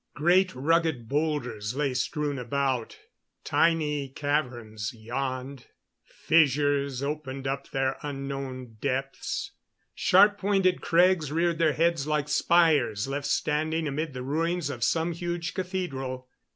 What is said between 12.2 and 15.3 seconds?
spires left standing amid the ruins of some